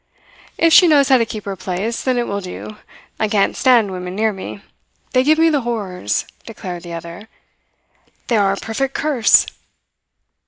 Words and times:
"If 0.57 0.73
she 0.73 0.87
knows 0.87 1.09
how 1.09 1.19
to 1.19 1.27
keep 1.27 1.45
her 1.45 1.55
place, 1.55 2.01
then 2.01 2.17
it 2.17 2.25
will 2.27 2.41
do. 2.41 2.77
I 3.19 3.27
can't 3.27 3.55
stand 3.55 3.91
women 3.91 4.15
near 4.15 4.33
me. 4.33 4.63
They 5.13 5.23
give 5.23 5.37
me 5.37 5.51
the 5.51 5.61
horrors," 5.61 6.25
declared 6.43 6.81
the 6.81 6.93
other. 6.93 7.27
"They 8.25 8.37
are 8.37 8.51
a 8.53 8.57
perfect 8.57 8.95
curse!" 8.95 9.45